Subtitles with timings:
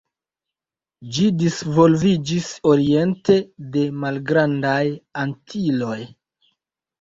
[1.17, 3.37] Ĝi disvolviĝis oriente
[3.77, 4.81] de Malgrandaj
[5.27, 6.01] Antiloj.